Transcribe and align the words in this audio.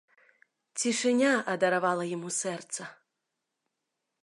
Цішыня 0.83 1.33
адарвала 1.53 2.05
яму 2.15 2.29
сэрца. 2.41 2.83